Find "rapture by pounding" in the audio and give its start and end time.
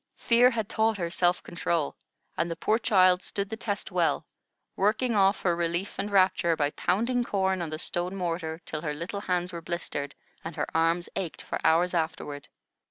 6.09-7.23